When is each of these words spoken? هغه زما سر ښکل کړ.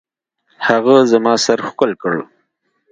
هغه 0.67 0.95
زما 1.11 1.33
سر 1.45 1.59
ښکل 1.67 1.91
کړ. 2.01 2.13